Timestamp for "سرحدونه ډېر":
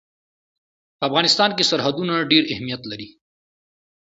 1.71-2.43